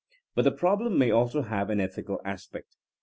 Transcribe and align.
But 0.33 0.45
the 0.45 0.51
problem 0.51 0.97
may 0.97 1.11
also 1.11 1.43
have 1.43 1.69
an 1.69 1.79
ethical 1.79 2.21
aspect. 2.25 2.75